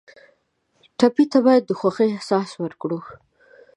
[0.97, 2.99] ټپي ته باید د خوښۍ احساس ورکړو.